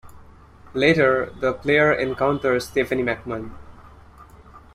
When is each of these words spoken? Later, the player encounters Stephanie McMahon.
Later, 0.73 1.31
the 1.41 1.53
player 1.53 1.93
encounters 1.93 2.65
Stephanie 2.67 3.03
McMahon. 3.03 3.51